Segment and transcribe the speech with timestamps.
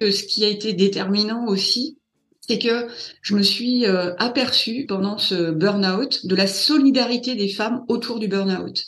[0.00, 1.96] Ce qui a été déterminant aussi,
[2.40, 2.86] c'est que
[3.22, 8.28] je me suis euh, aperçue pendant ce burn-out de la solidarité des femmes autour du
[8.28, 8.84] burn-out.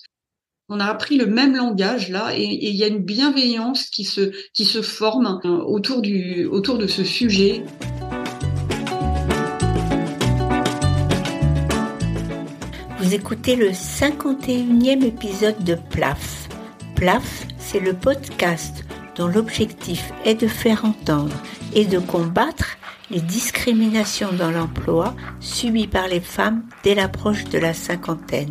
[0.68, 4.32] On a appris le même langage là et il y a une bienveillance qui se
[4.52, 7.64] qui se forme euh, autour du autour de ce sujet.
[12.98, 16.47] Vous écoutez le 51e épisode de PLAF.
[16.98, 18.84] PLAF, c'est le podcast
[19.14, 21.36] dont l'objectif est de faire entendre
[21.72, 22.76] et de combattre
[23.08, 28.48] les discriminations dans l'emploi subies par les femmes dès l'approche de la cinquantaine.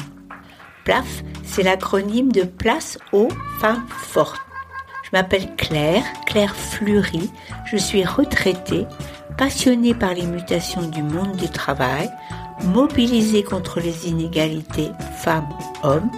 [0.85, 3.27] PLAF, c'est l'acronyme de Place aux
[3.59, 4.39] femmes fortes.
[5.03, 7.29] Je m'appelle Claire, Claire Fleury,
[7.65, 8.85] je suis retraitée,
[9.37, 12.09] passionnée par les mutations du monde du travail,
[12.63, 16.09] mobilisée contre les inégalités femmes-hommes,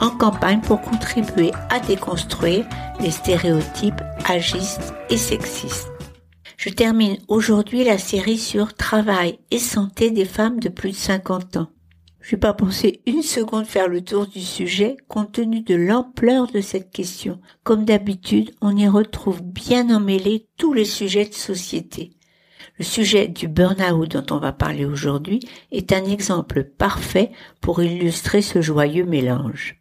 [0.00, 2.66] en campagne pour contribuer à déconstruire
[3.00, 5.90] les stéréotypes agistes et sexistes.
[6.56, 11.56] Je termine aujourd'hui la série sur travail et santé des femmes de plus de 50
[11.56, 11.70] ans.
[12.20, 16.48] Je n'ai pas pensé une seconde faire le tour du sujet compte tenu de l'ampleur
[16.48, 17.40] de cette question.
[17.62, 22.10] Comme d'habitude, on y retrouve bien emmêlés tous les sujets de société.
[22.78, 25.40] Le sujet du burn-out dont on va parler aujourd'hui
[25.72, 27.30] est un exemple parfait
[27.62, 29.79] pour illustrer ce joyeux mélange.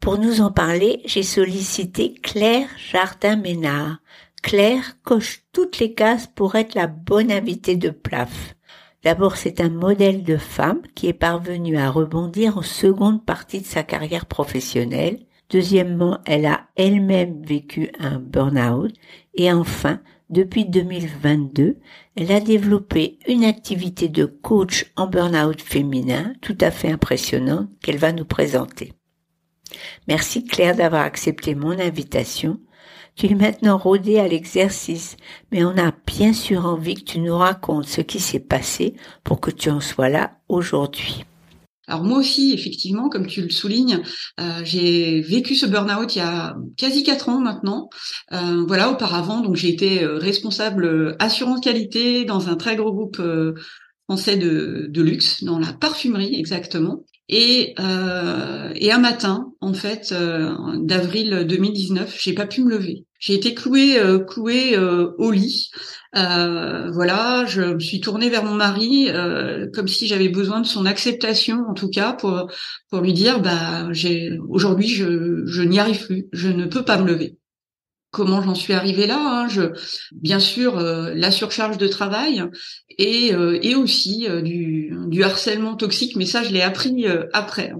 [0.00, 3.98] Pour nous en parler, j'ai sollicité Claire Jardin-Ménard.
[4.42, 8.54] Claire coche toutes les cases pour être la bonne invitée de PLAF.
[9.02, 13.66] D'abord, c'est un modèle de femme qui est parvenue à rebondir en seconde partie de
[13.66, 15.20] sa carrière professionnelle.
[15.50, 18.92] Deuxièmement, elle a elle-même vécu un burn-out.
[19.34, 21.76] Et enfin, depuis 2022,
[22.16, 27.98] elle a développé une activité de coach en burn-out féminin tout à fait impressionnante qu'elle
[27.98, 28.92] va nous présenter.
[30.06, 32.60] Merci Claire d'avoir accepté mon invitation.
[33.14, 35.16] Tu es maintenant rodée à l'exercice,
[35.50, 39.40] mais on a bien sûr envie que tu nous racontes ce qui s'est passé pour
[39.40, 41.24] que tu en sois là aujourd'hui.
[41.88, 44.02] Alors moi aussi, effectivement, comme tu le soulignes,
[44.38, 47.88] euh, j'ai vécu ce burn-out il y a quasi quatre ans maintenant.
[48.32, 53.20] Euh, voilà, auparavant, donc j'ai été euh, responsable assurance qualité dans un très gros groupe
[54.04, 57.04] français de, de luxe, dans la parfumerie exactement.
[57.28, 63.04] Et, euh, et un matin, en fait, euh, d'avril 2019, j'ai pas pu me lever.
[63.18, 65.70] J'ai été clouée, euh, clouée euh, au lit.
[66.14, 69.08] Voilà, je me suis tournée vers mon mari
[69.74, 72.50] comme si j'avais besoin de son acceptation, en tout cas, pour
[72.90, 73.88] pour lui dire, bah,
[74.48, 77.36] aujourd'hui, je, je n'y arrive plus, je ne peux pas me lever
[78.10, 79.46] comment j'en suis arrivée là.
[79.48, 79.72] Hein.
[80.12, 82.44] Bien sûr, euh, la surcharge de travail
[82.98, 87.72] et, euh, et aussi euh, du, du, harcèlement toxique, mais ça, je l'ai appris après.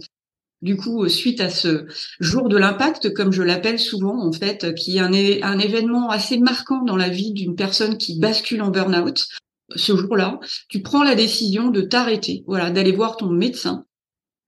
[0.60, 1.86] Du coup, suite à ce
[2.18, 6.38] jour de l'impact, comme je l'appelle souvent, en fait, qui est un, un événement assez
[6.38, 9.28] marquant dans la vie d'une personne qui bascule en burn-out,
[9.76, 13.84] ce jour-là, tu prends la décision de t'arrêter, voilà, d'aller voir ton médecin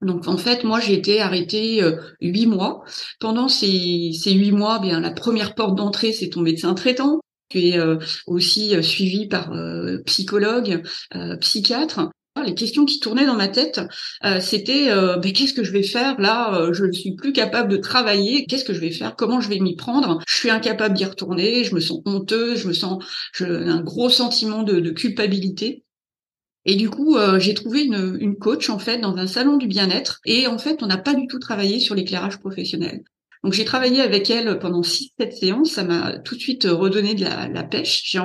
[0.03, 2.85] donc en fait, moi j'ai été arrêtée euh, huit mois.
[3.19, 7.21] Pendant ces, huit mois, bien la première porte d'entrée, c'est ton médecin traitant.
[7.51, 9.53] Tu es euh, aussi euh, suivi par
[10.07, 10.83] psychologue,
[11.41, 12.11] psychiatre.
[12.43, 13.81] Les questions qui tournaient dans ma tête,
[14.41, 18.47] c'était ben, qu'est-ce que je vais faire là Je ne suis plus capable de travailler.
[18.47, 20.23] Qu'est-ce que je vais faire Comment je vais m'y prendre?
[20.27, 21.65] Je suis incapable d'y retourner.
[21.65, 22.61] Je me sens honteuse.
[22.61, 25.85] Je me sens je, un gros sentiment de culpabilité.
[26.65, 29.67] Et du coup, euh, j'ai trouvé une, une, coach en fait dans un salon du
[29.67, 30.21] bien-être.
[30.27, 33.03] Et en fait, on n'a pas du tout travaillé sur l'éclairage professionnel.
[33.43, 35.73] Donc j'ai travaillé avec elle pendant six, sept séances.
[35.73, 38.03] Ça m'a tout de suite redonné de la, la pêche.
[38.05, 38.21] J'ai,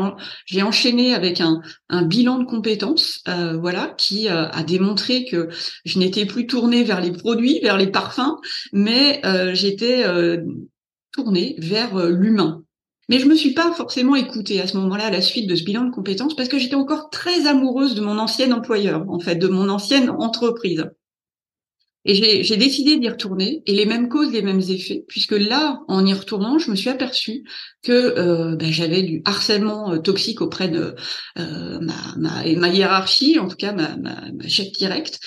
[0.45, 5.47] j'ai enchaîné avec un, un, bilan de compétences, euh, voilà, qui euh, a démontré que
[5.85, 8.35] je n'étais plus tournée vers les produits, vers les parfums,
[8.73, 10.43] mais euh, j'étais euh,
[11.13, 12.64] tournée vers l'humain.
[13.09, 15.63] Mais je me suis pas forcément écoutée à ce moment-là à la suite de ce
[15.63, 19.35] bilan de compétences parce que j'étais encore très amoureuse de mon ancien employeur, en fait,
[19.35, 20.85] de mon ancienne entreprise.
[22.07, 26.05] Et j'ai décidé d'y retourner, et les mêmes causes, les mêmes effets, puisque là, en
[26.05, 27.43] y retournant, je me suis aperçue
[27.81, 30.93] que euh, ben, j'avais du harcèlement euh, toxique auprès de
[31.39, 35.19] euh, ma, ma, ma, hiérarchie, en tout cas ma, ma, ma chef directe,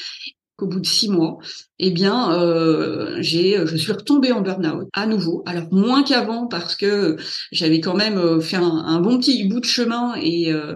[0.59, 1.39] qu'au bout de six mois,
[1.79, 5.43] eh bien, euh, j'ai, je suis retombée en burn-out à nouveau.
[5.47, 7.17] Alors moins qu'avant parce que
[7.53, 10.75] j'avais quand même euh, fait un, bon petit bout de chemin et euh,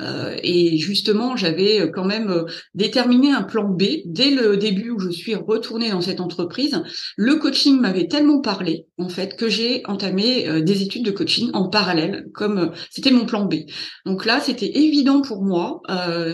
[0.00, 5.10] euh, et justement j'avais quand même déterminé un plan B dès le début où je
[5.10, 6.82] suis retournée dans cette entreprise.
[7.16, 11.68] Le coaching m'avait tellement parlé en fait que j'ai entamé des études de coaching en
[11.68, 13.54] parallèle, comme c'était mon plan B.
[14.06, 15.82] Donc là, c'était évident pour moi,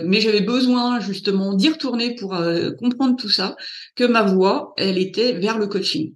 [0.05, 2.35] mais j'avais besoin justement d'y retourner pour
[2.79, 3.55] comprendre tout ça
[3.95, 6.15] que ma voie, elle était vers le coaching.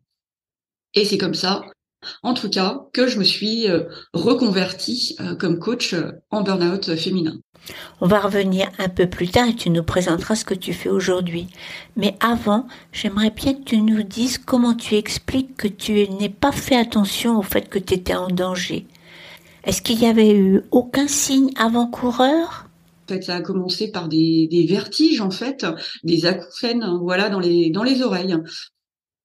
[0.94, 1.64] Et c'est comme ça,
[2.22, 3.68] en tout cas, que je me suis
[4.14, 5.96] reconvertie comme coach
[6.30, 7.40] en burn-out féminin.
[8.02, 10.90] On va revenir un peu plus tard et tu nous présenteras ce que tu fais
[10.90, 11.48] aujourd'hui.
[11.96, 16.52] Mais avant, j'aimerais bien que tu nous dises comment tu expliques que tu n'aies pas
[16.52, 18.86] fait attention au fait que tu étais en danger.
[19.64, 22.68] Est-ce qu'il y avait eu aucun signe avant-coureur?
[23.22, 25.66] Ça a commencé par des, vertiges, en fait,
[26.04, 28.38] des acouphènes, voilà, dans les oreilles.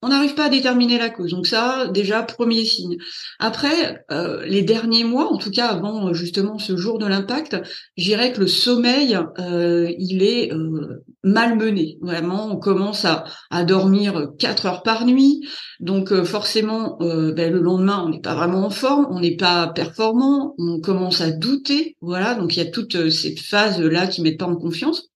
[0.00, 1.32] On n'arrive pas à déterminer la cause.
[1.32, 2.98] Donc ça, déjà, premier signe.
[3.40, 7.56] Après, euh, les derniers mois, en tout cas avant justement ce jour de l'impact,
[7.96, 11.98] j'irais que le sommeil, euh, il est euh, malmené.
[12.00, 15.46] Vraiment, on commence à, à, dormir quatre heures par nuit.
[15.80, 20.54] Donc forcément, ben, le lendemain, on n'est pas vraiment en forme, on n'est pas performant,
[20.58, 21.96] on commence à douter.
[22.00, 25.10] Voilà, donc il y a toutes ces phases-là qui mettent pas en confiance.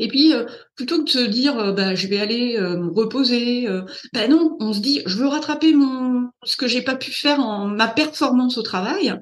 [0.00, 0.46] Et puis, euh,
[0.76, 3.68] plutôt que de se dire, euh, bah, je vais aller euh, me reposer,
[4.14, 7.38] ben non, on se dit, je veux rattraper mon ce que j'ai pas pu faire
[7.38, 9.14] en ma performance au travail.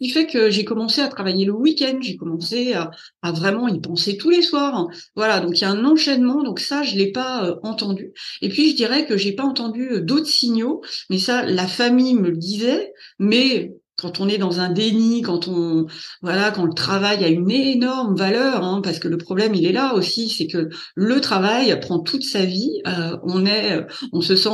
[0.00, 2.90] Qui fait que j'ai commencé à travailler le week-end, j'ai commencé à,
[3.22, 4.88] à, vraiment y penser tous les soirs.
[5.14, 8.12] Voilà, donc il y a un enchaînement, donc ça, je l'ai pas entendu.
[8.40, 10.80] Et puis, je dirais que j'ai pas entendu d'autres signaux,
[11.10, 15.48] mais ça, la famille me le disait, mais quand on est dans un déni, quand
[15.48, 15.86] on
[16.22, 19.72] voilà, quand le travail a une énorme valeur, hein, parce que le problème il est
[19.72, 22.80] là aussi, c'est que le travail prend toute sa vie.
[22.86, 24.48] Euh, on est, on se sent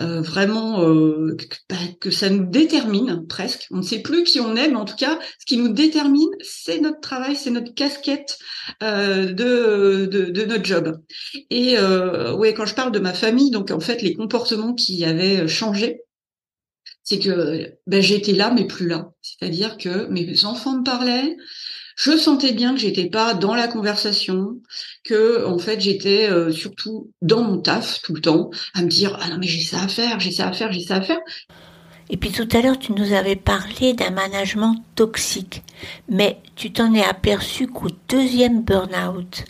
[0.00, 1.36] euh, vraiment euh,
[1.68, 3.66] bah, que, ça nous détermine presque.
[3.70, 6.30] On ne sait plus qui on est, mais en tout cas, ce qui nous détermine,
[6.40, 8.38] c'est notre travail, c'est notre casquette
[8.80, 10.98] de, de, de notre job.
[11.50, 15.48] Et ouais, quand je parle de ma famille, donc en fait les comportements qui avaient
[15.48, 16.02] changé
[17.08, 19.12] c'est que ben, j'étais là mais plus là.
[19.22, 21.38] C'est-à-dire que mes enfants me parlaient,
[21.96, 24.60] je sentais bien que j'étais pas dans la conversation,
[25.04, 29.18] que en fait j'étais euh, surtout dans mon taf tout le temps, à me dire
[29.22, 31.20] ah non mais j'ai ça à faire, j'ai ça à faire, j'ai ça à faire.
[32.10, 35.62] Et puis tout à l'heure tu nous avais parlé d'un management toxique,
[36.10, 39.44] mais tu t'en es aperçu qu'au deuxième burn-out.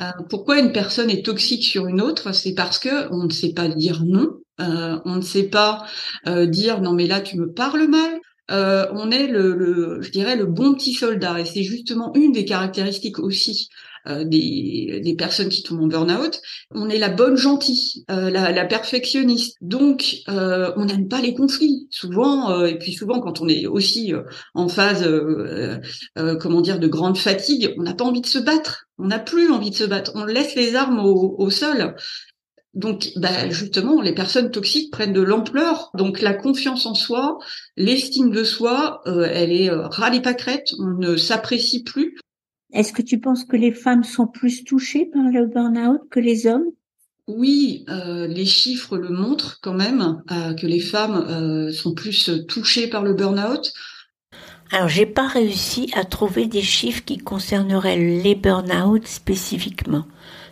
[0.00, 3.52] Euh, pourquoi une personne est toxique sur une autre C'est parce que on ne sait
[3.52, 5.86] pas dire non, euh, on ne sait pas
[6.26, 8.20] euh, dire non mais là tu me parles mal.
[8.52, 12.30] Euh, on est le, le, je dirais le bon petit soldat et c'est justement une
[12.30, 13.68] des caractéristiques aussi
[14.08, 16.40] des, des, personnes qui tombent en burn-out.
[16.70, 19.56] On est la bonne gentille, la, la, perfectionniste.
[19.62, 24.12] Donc on n'aime pas les conflits souvent et puis souvent quand on est aussi
[24.54, 25.04] en phase
[26.38, 28.86] comment dire de grande fatigue, on n'a pas envie de se battre.
[28.98, 30.12] On n'a plus envie de se battre.
[30.14, 31.96] On laisse les armes au, au sol.
[32.76, 35.90] Donc, bah, justement, les personnes toxiques prennent de l'ampleur.
[35.94, 37.38] Donc, la confiance en soi,
[37.76, 39.88] l'estime de soi, euh, elle est euh,
[40.22, 40.68] pâquerette.
[40.78, 42.16] On ne s'apprécie plus.
[42.72, 46.46] Est-ce que tu penses que les femmes sont plus touchées par le burn-out que les
[46.46, 46.66] hommes?
[47.28, 52.30] Oui, euh, les chiffres le montrent quand même euh, que les femmes euh, sont plus
[52.46, 53.72] touchées par le burn-out.
[54.72, 60.04] Alors, j'ai pas réussi à trouver des chiffres qui concerneraient les burn-out spécifiquement.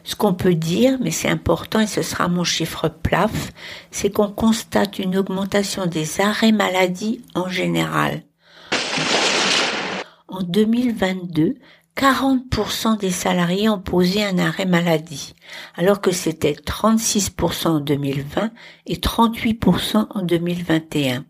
[0.05, 3.53] Ce qu'on peut dire, mais c'est important et ce sera mon chiffre plaf,
[3.91, 8.23] c'est qu'on constate une augmentation des arrêts maladie en général.
[10.29, 11.57] En 2022,
[11.97, 15.35] 40% des salariés ont posé un arrêt maladie,
[15.77, 18.51] alors que c'était 36% en 2020
[18.87, 21.25] et 38% en 2021.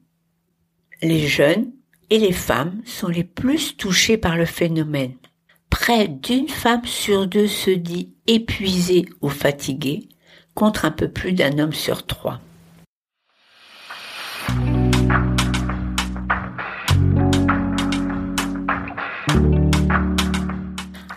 [1.02, 1.70] Les jeunes
[2.10, 5.14] et les femmes sont les plus touchés par le phénomène
[5.74, 10.08] près d'une femme sur deux se dit épuisée ou fatiguée,
[10.54, 12.40] contre un peu plus d'un homme sur trois.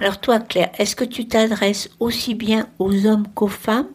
[0.01, 3.89] Alors toi, Claire, est-ce que tu t'adresses aussi bien aux hommes qu'aux femmes?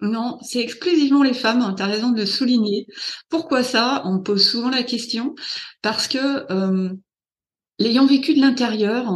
[0.00, 2.86] Non, c'est exclusivement les femmes, hein, tu as raison de souligner.
[3.28, 4.02] Pourquoi ça?
[4.04, 5.34] On me pose souvent la question
[5.80, 6.92] parce que euh,
[7.78, 9.10] l'ayant vécu de l'intérieur,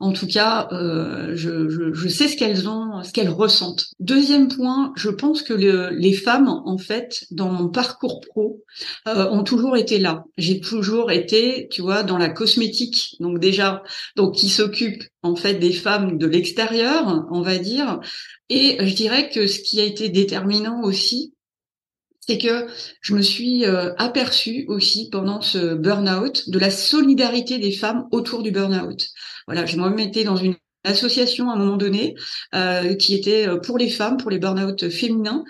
[0.00, 3.90] en tout cas, euh, je, sais ce qu'elles ont, ce qu'elles ressentent.
[4.00, 8.64] Deuxième point, je pense que les femmes, en fait, dans mon parcours pro,
[9.06, 10.24] euh, ont toujours été là.
[10.38, 13.16] J'ai toujours été, tu vois, dans la cosmétique.
[13.20, 13.82] Donc déjà,
[14.16, 18.00] donc qui s'occupe en fait des femmes de l'extérieur, on va dire.
[18.48, 21.34] Et je dirais que ce qui a été déterminant aussi,
[22.20, 22.66] c'est que
[23.00, 28.42] je me suis euh, aperçue aussi pendant ce burn-out de la solidarité des femmes autour
[28.42, 29.08] du burn-out.
[29.46, 32.14] Voilà, je me mettais dans une association à un moment donné
[32.54, 35.44] euh, qui était euh, pour les femmes, pour les burn-out féminins.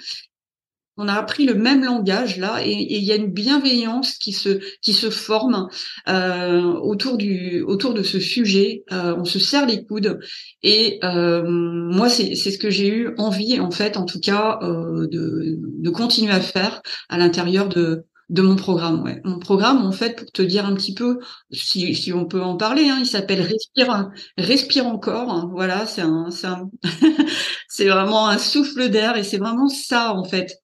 [1.01, 4.61] On a appris le même langage là, et il y a une bienveillance qui se
[4.83, 5.69] qui se forme
[6.09, 8.85] euh, autour du autour de ce sujet.
[8.93, 10.21] Euh, on se serre les coudes,
[10.63, 14.59] et euh, moi c'est c'est ce que j'ai eu envie en fait, en tout cas,
[14.63, 19.03] euh, de de continuer à faire à l'intérieur de de mon programme.
[19.03, 19.21] Ouais.
[19.25, 21.19] Mon programme, en fait, pour te dire un petit peu,
[21.51, 25.51] si, si on peut en parler, hein, il s'appelle Respire, Respire encore.
[25.53, 26.47] Voilà, c'est un, c'est
[27.69, 30.60] c'est vraiment un souffle d'air et c'est vraiment ça en fait.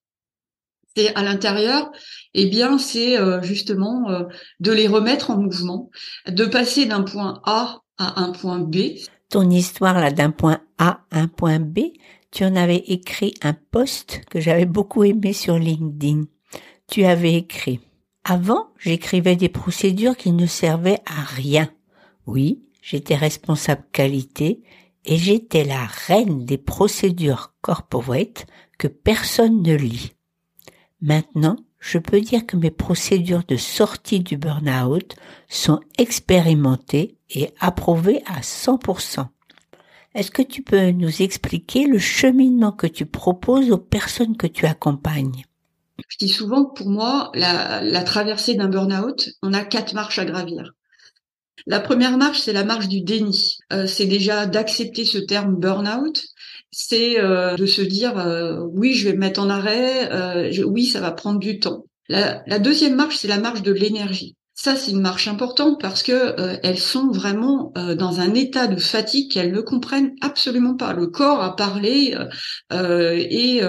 [0.96, 1.92] C'est à l'intérieur,
[2.34, 4.22] eh bien, c'est euh, justement euh,
[4.60, 5.90] de les remettre en mouvement,
[6.26, 8.76] de passer d'un point A à un point B.
[9.28, 11.80] Ton histoire là d'un point A à un point B,
[12.30, 16.24] tu en avais écrit un post que j'avais beaucoup aimé sur LinkedIn
[16.88, 17.80] tu avais écrit.
[18.24, 21.70] Avant, j'écrivais des procédures qui ne servaient à rien.
[22.26, 24.62] Oui, j'étais responsable qualité
[25.04, 28.46] et j'étais la reine des procédures corporate
[28.78, 30.12] que personne ne lit.
[31.00, 35.14] Maintenant, je peux dire que mes procédures de sortie du burn-out
[35.48, 39.26] sont expérimentées et approuvées à 100%.
[40.14, 44.64] Est-ce que tu peux nous expliquer le cheminement que tu proposes aux personnes que tu
[44.64, 45.44] accompagnes?
[46.08, 50.24] Je dis souvent que pour moi, la, traversée d'un burn-out, on a quatre marches à
[50.24, 50.72] gravir.
[51.66, 53.58] La première marche, c'est la marche du déni.
[53.72, 56.24] Euh, c'est déjà d'accepter ce terme burn-out.
[56.78, 60.10] C'est euh, de se dire euh, oui, je vais me mettre en arrêt.
[60.62, 61.86] oui, ça va prendre du temps.
[62.10, 64.36] La, deuxième marche, c'est la marche de l'énergie.
[64.52, 69.32] Ça, c'est une marche importante parce que elles sont vraiment dans un état de fatigue
[69.32, 70.92] qu'elles ne comprennent absolument pas.
[70.92, 72.14] Le corps a parlé
[72.70, 73.60] et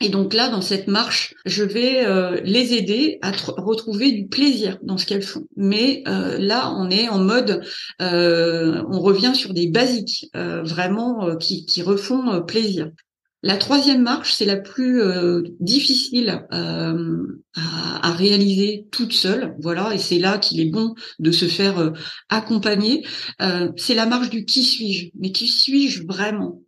[0.00, 4.78] et donc là, dans cette marche, je vais euh, les aider à retrouver du plaisir
[4.82, 5.46] dans ce qu'elles font.
[5.56, 7.64] Mais euh, là, on est en mode,
[8.00, 12.90] euh, on revient sur des basiques, vraiment qui, qui, refont plaisir.
[13.42, 15.02] La troisième marche, c'est la plus
[15.60, 16.92] difficile à,
[17.54, 21.92] à, réaliser toute seule, voilà, et c'est là qu'il est bon de se faire
[22.28, 23.04] accompagner.
[23.76, 26.62] c'est la marche du qui suis-je, mais qui suis-je vraiment?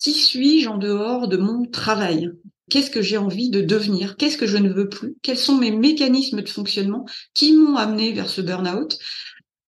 [0.00, 2.30] Qui suis-je en dehors de mon travail?
[2.68, 4.16] Qu'est-ce que j'ai envie de devenir?
[4.16, 5.16] Qu'est-ce que je ne veux plus?
[5.22, 8.98] Quels sont mes mécanismes de fonctionnement qui m'ont amené vers ce burn-out?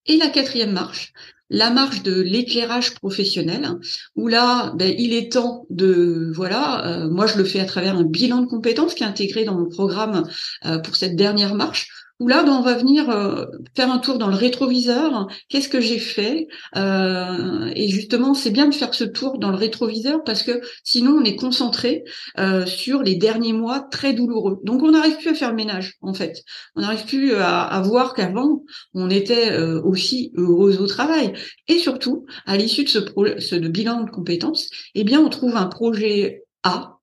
[0.07, 1.13] Et la quatrième marche,
[1.51, 3.69] la marche de l'éclairage professionnel,
[4.17, 7.97] où là, ben, il est temps de, voilà, euh, moi je le fais à travers
[7.97, 10.29] un bilan de compétences qui est intégré dans mon programme
[10.65, 11.89] euh, pour cette dernière marche,
[12.21, 15.27] où là, on va venir euh, faire un tour dans le rétroviseur.
[15.49, 19.57] Qu'est-ce que j'ai fait euh, Et justement, c'est bien de faire ce tour dans le
[19.57, 22.05] rétroviseur parce que sinon, on est concentré
[22.39, 24.61] euh, sur les derniers mois très douloureux.
[24.65, 26.43] Donc, on n'arrive plus à faire le ménage, en fait.
[26.77, 31.33] On n'arrive plus à, voir qu'avant, on était aussi heureux au travail.
[31.69, 33.01] Et surtout, à l'issue de ce,
[33.39, 36.97] ce de bilan de compétences, eh bien, on trouve un projet A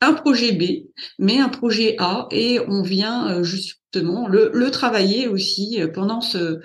[0.00, 0.86] un projet B,
[1.18, 6.60] mais un projet A, et on vient justement le, le travailler aussi euh, pendant ce,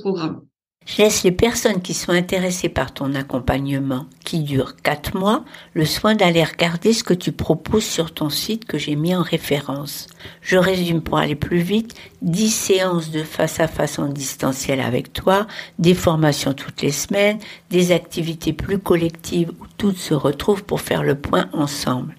[0.00, 0.42] programme.
[0.86, 5.86] Je laisse les personnes qui sont intéressées par ton accompagnement, qui dure quatre mois, le
[5.86, 10.08] soin d'aller regarder ce que tu proposes sur ton site que j'ai mis en référence.
[10.42, 15.14] Je résume pour aller plus vite, dix séances de face à face en distanciel avec
[15.14, 15.46] toi,
[15.78, 17.38] des formations toutes les semaines,
[17.70, 22.14] des activités plus collectives où toutes se retrouvent pour faire le point ensemble.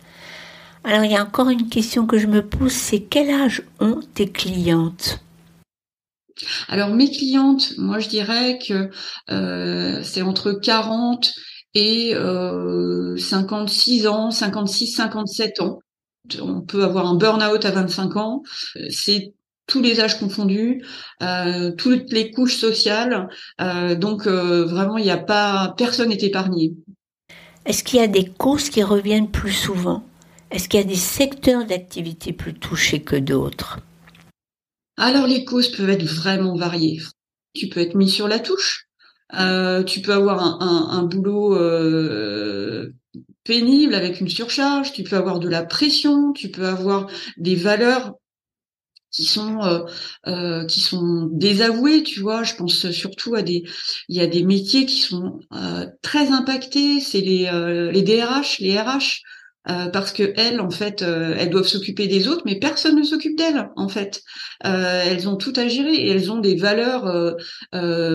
[0.86, 4.02] Alors il y a encore une question que je me pose, c'est quel âge ont
[4.14, 5.20] tes clientes?
[6.68, 8.92] Alors mes clientes, moi je dirais que
[9.32, 11.32] euh, c'est entre 40
[11.74, 15.80] et 56 euh, ans, 56, 57 ans.
[16.40, 18.44] On peut avoir un burn-out à 25 ans.
[18.90, 19.34] C'est
[19.66, 20.86] tous les âges confondus,
[21.24, 23.28] euh, toutes les couches sociales.
[23.98, 26.74] donc vraiment, il n'y a pas personne n'est épargné.
[27.66, 30.04] Est-ce qu'il y a des causes qui reviennent plus souvent?
[30.52, 33.80] Est-ce qu'il y a des secteurs d'activité plus touchés que d'autres?
[34.98, 37.02] Alors les causes peuvent être vraiment variées.
[37.54, 38.88] Tu peux être mis sur la touche.
[39.34, 42.94] Euh, tu peux avoir un, boulot euh,
[43.44, 44.94] pénible avec une surcharge.
[44.94, 46.32] Tu peux avoir de la pression.
[46.34, 48.14] Tu peux avoir des valeurs
[49.12, 49.86] qui sont
[50.28, 52.44] euh, désavouées, tu vois.
[52.44, 53.64] Je pense surtout à des
[54.10, 55.40] il y a des métiers qui sont
[56.02, 57.00] très impactés.
[57.00, 57.50] C'est les
[57.92, 59.22] les DRH, les RH.
[59.68, 63.04] Euh, parce que elles, en fait, euh, elles doivent s'occuper des autres, mais personne ne
[63.04, 64.22] s'occupe d'elles, en fait.
[64.66, 67.36] Euh, elles ont tout à gérer et elles ont des valeurs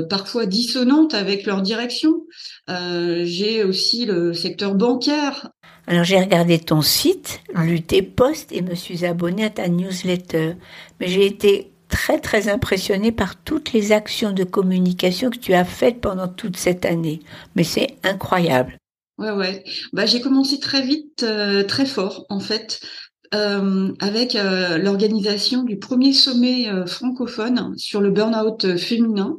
[0.09, 2.25] parfois dissonantes avec leur direction.
[2.69, 5.51] j'ai aussi le secteur bancaire.
[5.87, 10.55] Alors j'ai regardé ton site, lu tes posts et me suis abonnée à ta newsletter.
[11.01, 15.65] Mais j'ai été très très impressionnée par toutes les actions de communication que tu as
[15.65, 17.21] faites pendant toute cette année.
[17.57, 18.77] Mais c'est incroyable.
[19.21, 19.65] Ouais, ouais.
[19.93, 22.81] Bah, j'ai commencé très vite, euh, très fort, en fait.
[24.01, 29.37] avec l'organisation du premier sommet francophone sur le burn-out féminin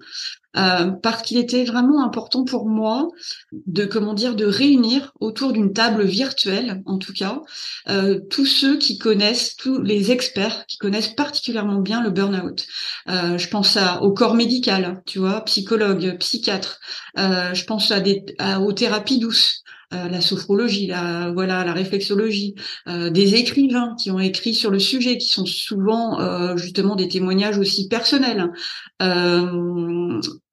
[0.57, 3.07] euh, parce qu'il était vraiment important pour moi
[3.51, 7.41] de comment dire de réunir autour d'une table virtuelle en tout cas
[7.87, 12.65] euh, tous ceux qui connaissent tous les experts qui connaissent particulièrement bien le burn-out.
[13.07, 16.79] Euh, je pense à, au corps médical, tu vois, psychologue, psychiatre.
[17.15, 18.25] Je pense à des
[18.59, 19.63] aux thérapies douces.
[19.93, 22.55] Euh, la sophrologie, la voilà, la réflexologie,
[22.87, 27.09] euh, des écrivains qui ont écrit sur le sujet, qui sont souvent euh, justement des
[27.09, 28.51] témoignages aussi personnels,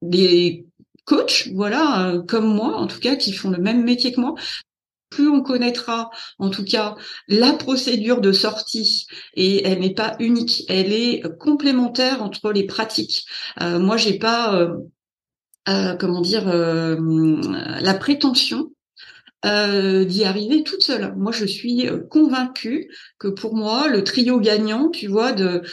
[0.01, 0.65] des
[1.05, 4.35] coachs, voilà, comme moi en tout cas, qui font le même métier que moi
[5.09, 6.95] plus on connaîtra en tout cas
[7.27, 13.25] la procédure de sortie et elle n'est pas unique, elle est complémentaire entre les pratiques.
[13.61, 14.69] Euh, moi, j'ai pas
[15.67, 18.69] euh, comment dire la prétention
[19.45, 21.13] euh, d'y arriver toute seule.
[21.15, 25.63] Moi, je suis euh, convaincue que pour moi, le trio gagnant, tu vois, de,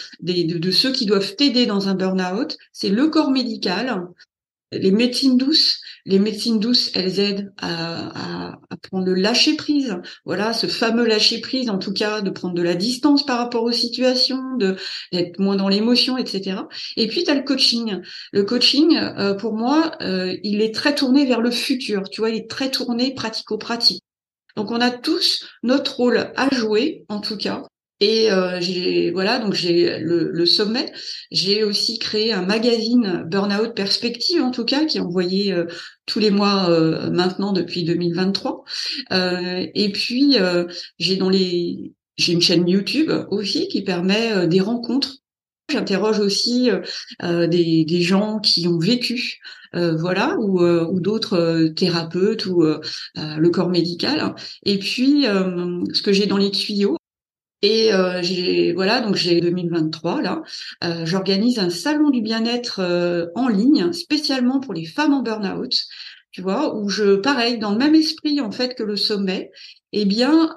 [0.71, 4.07] ceux qui doivent t'aider dans un burn-out, c'est le corps médical,
[4.73, 9.97] les médecines douces, les médecines douces, elles aident à, à, prendre le lâcher prise.
[10.25, 13.63] Voilà, ce fameux lâcher prise, en tout cas, de prendre de la distance par rapport
[13.63, 14.77] aux situations, de
[15.13, 16.61] d'être moins dans l'émotion, etc.
[16.97, 18.01] Et puis tu as le coaching.
[18.33, 22.09] Le coaching, euh, pour moi, euh, il est très tourné vers le futur.
[22.11, 24.03] Tu vois, il est très tourné pratico-pratique.
[24.57, 27.63] Donc on a tous notre rôle à jouer, en tout cas,
[28.01, 30.93] et euh, j'ai voilà donc j'ai le, sommet.
[31.31, 35.67] J'ai aussi créé un magazine Burnout Perspective en tout cas qui est envoyé euh,
[36.05, 38.65] tous les mois euh, maintenant depuis 2023.
[39.11, 40.37] et puis
[40.99, 45.17] j'ai dans les j'ai une chaîne YouTube aussi qui permet des rencontres.
[45.71, 46.71] J'interroge aussi
[47.21, 49.41] des, des, gens qui ont vécu,
[49.73, 54.35] voilà, ou, ou d'autres thérapeutes ou le corps médical.
[54.65, 56.97] Et puis, ce que j'ai dans les tuyaux,
[57.63, 60.43] et euh, j'ai voilà donc j'ai 2023 là,
[60.85, 65.75] euh, j'organise un salon du bien-être euh, en ligne spécialement pour les femmes en burn-out.
[66.33, 69.51] Tu vois où je pareil dans le même esprit en fait que le sommet.
[69.93, 70.53] Eh bien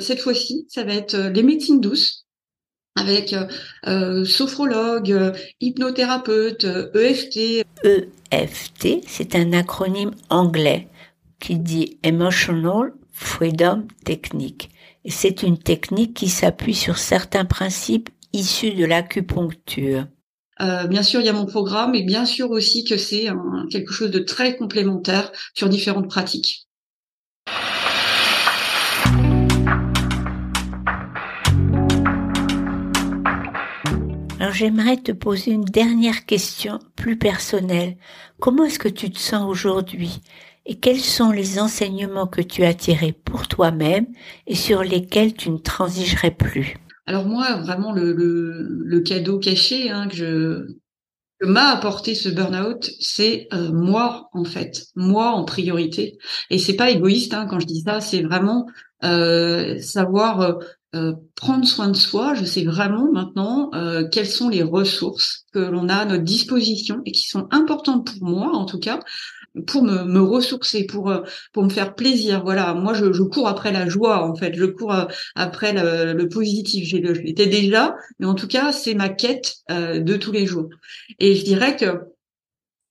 [0.00, 2.26] cette fois-ci ça va être les médecines douces
[2.98, 3.36] avec
[4.24, 6.64] sophrologue, hypnothérapeute,
[6.94, 7.64] EFT.
[8.32, 10.88] EFT, c'est un acronyme anglais
[11.38, 14.70] qui dit Emotional Freedom Technique
[15.10, 20.06] c'est une technique qui s'appuie sur certains principes issus de l'acupuncture.
[20.60, 23.28] Euh, bien sûr, il y a mon programme, et bien sûr aussi que c'est
[23.70, 26.66] quelque chose de très complémentaire sur différentes pratiques.
[34.38, 37.96] Alors j'aimerais te poser une dernière question plus personnelle.
[38.38, 40.20] Comment est-ce que tu te sens aujourd'hui?
[40.66, 44.06] Et quels sont les enseignements que tu as tirés pour toi-même
[44.46, 46.76] et sur lesquels tu ne transigerais plus?
[47.06, 50.66] Alors moi, vraiment le, le, cadeau caché hein, que je
[51.38, 56.18] que m'a apporté ce burn-out, c'est euh, moi en fait, moi en priorité.
[56.50, 58.66] Et c'est pas égoïste hein, quand je dis ça, c'est vraiment
[59.04, 60.58] euh, savoir
[60.94, 62.34] euh, prendre soin de soi.
[62.34, 63.70] Je sais vraiment maintenant
[64.10, 68.28] quelles sont les ressources que l'on a à notre disposition et qui sont importantes pour
[68.28, 69.00] moi en tout cas
[69.66, 72.42] pour me, me, ressourcer, pour euh, pour me faire plaisir.
[72.42, 76.12] Voilà, moi je, je cours après la joie en fait, je cours euh, après le,
[76.12, 76.88] le positif.
[76.88, 80.68] Je l'étais déjà, mais en tout cas c'est ma quête euh, de tous les jours.
[81.18, 81.86] Et je dirais que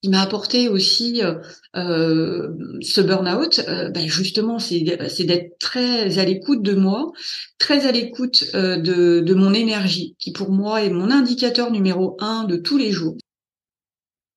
[0.01, 2.47] il m'a apporté aussi euh,
[2.81, 7.11] ce burn-out, ben justement, c'est d'être très à l'écoute de moi,
[7.57, 12.43] très à l'écoute de, de mon énergie, qui pour moi est mon indicateur numéro un
[12.43, 13.17] de tous les jours.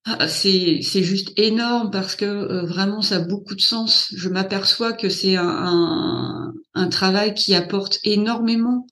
[0.05, 4.11] Ah, c'est juste énorme parce que euh, vraiment ça a beaucoup de sens.
[4.15, 8.87] Je m'aperçois que c'est un, un, travail qui apporte énormément.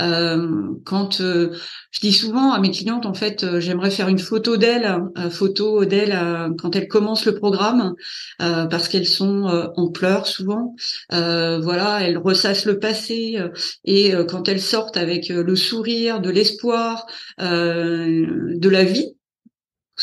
[0.00, 1.50] Euh, quand euh,
[1.90, 6.16] je dis souvent à mes clientes en fait, j'aimerais faire une photo d'elles, photo d'elles
[6.58, 7.94] quand elles commencent le programme
[8.38, 10.74] parce qu'elles sont en pleurs souvent.
[11.10, 13.38] voilà, elles ressassent le passé
[13.84, 17.06] et quand elles sortent avec le sourire, de l'espoir,
[17.38, 19.14] de la vie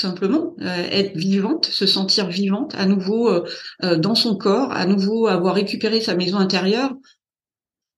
[0.02, 3.46] simplement, euh, être vivante, se sentir vivante, à nouveau euh,
[3.84, 6.94] euh, dans son corps, à nouveau avoir récupéré sa maison intérieure.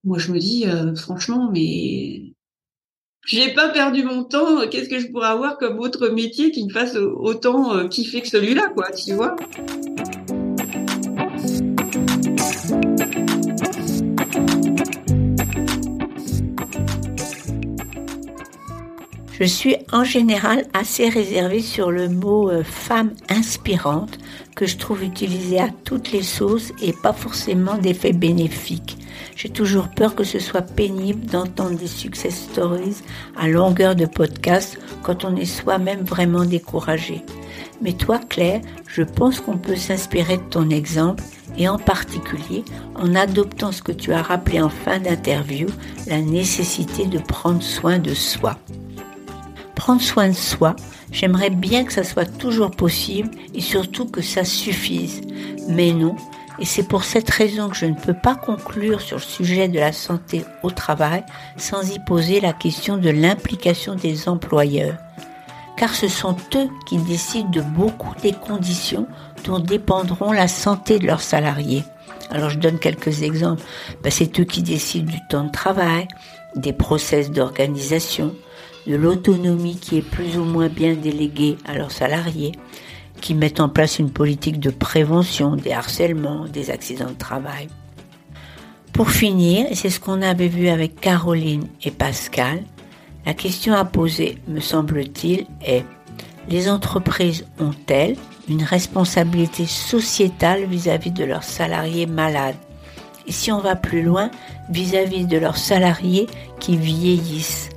[0.04, 0.66] Moi, je me dis,
[0.98, 2.34] franchement, mais
[3.26, 4.68] j'ai pas perdu mon temps.
[4.68, 8.70] Qu'est-ce que je pourrais avoir comme autre métier qui me fasse autant kiffer que celui-là,
[8.76, 9.38] quoi, tu vois?
[19.40, 24.20] Je suis en général assez réservée sur le mot euh, femme inspirante
[24.56, 28.96] que je trouve utilisé à toutes les sauces et pas forcément d'effet bénéfique.
[29.36, 32.98] J'ai toujours peur que ce soit pénible d'entendre des success stories
[33.36, 37.24] à longueur de podcast quand on est soi-même vraiment découragé.
[37.82, 41.24] Mais toi, Claire, je pense qu'on peut s'inspirer de ton exemple
[41.58, 45.68] et en particulier en adoptant ce que tu as rappelé en fin d'interview,
[46.06, 48.60] la nécessité de prendre soin de soi.
[49.84, 50.78] Prendre soin de soi,
[51.12, 55.20] j'aimerais bien que ça soit toujours possible et surtout que ça suffise.
[55.68, 56.16] Mais non,
[56.58, 59.78] et c'est pour cette raison que je ne peux pas conclure sur le sujet de
[59.78, 61.26] la santé au travail
[61.58, 64.96] sans y poser la question de l'implication des employeurs.
[65.76, 69.06] Car ce sont eux qui décident de beaucoup des conditions
[69.44, 71.84] dont dépendront la santé de leurs salariés.
[72.30, 73.64] Alors je donne quelques exemples.
[74.02, 76.08] Ben, c'est eux qui décident du temps de travail,
[76.56, 78.34] des process d'organisation,
[78.88, 82.52] de l'autonomie qui est plus ou moins bien déléguée à leurs salariés,
[83.22, 87.68] qui mettent en place une politique de prévention des harcèlements, des accidents de travail.
[88.92, 92.64] Pour finir, et c'est ce qu'on avait vu avec Caroline et Pascal,
[93.26, 95.86] la question à poser, me semble-t-il, est
[96.50, 98.18] les entreprises ont-elles
[98.50, 102.58] une responsabilité sociétale vis-à-vis de leurs salariés malades?
[103.26, 104.30] Et si on va plus loin,
[104.70, 106.28] vis-à-vis de leurs salariés
[106.60, 107.70] qui vieillissent?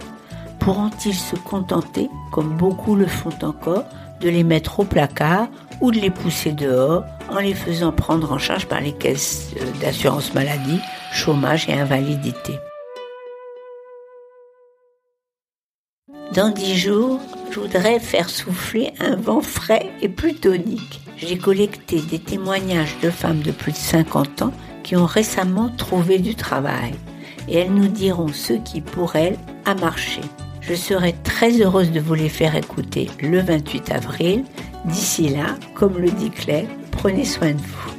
[0.59, 3.85] Pourront-ils se contenter, comme beaucoup le font encore,
[4.21, 5.49] de les mettre au placard
[5.81, 9.81] ou de les pousser dehors en les faisant prendre en charge par les caisses euh,
[9.81, 10.81] d'assurance maladie,
[11.13, 12.55] chômage et invalidité?
[16.35, 21.01] Dans dix jours, je voudrais faire souffler un vent frais et plus tonique.
[21.17, 26.19] J'ai collecté des témoignages de femmes de plus de 50 ans qui ont récemment trouvé
[26.19, 26.93] du travail
[27.49, 30.21] et elles nous diront ce qui pour elles a marché.
[30.69, 34.45] Je serai très heureuse de vous les faire écouter le 28 avril.
[34.85, 37.96] D'ici là, comme le dit Claire, prenez soin de vous.